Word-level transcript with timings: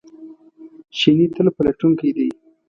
چیني 0.97 1.25
تل 1.35 1.47
پلټونکی 1.57 2.09
دی. 2.17 2.27